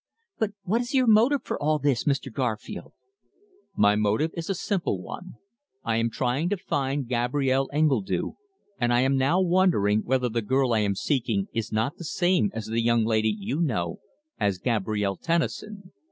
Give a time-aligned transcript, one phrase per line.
[0.39, 2.33] "But what is your motive for all this, Mr.
[2.33, 2.93] Garfield?"
[3.75, 5.35] "My motive is a simple one.
[5.83, 8.31] I am trying to find Gabrielle Engledue,
[8.79, 12.49] and I am now wondering whether the girl I am seeking is not the same
[12.51, 13.99] as the young lady you know
[14.39, 15.91] as Gabrielle Tennison."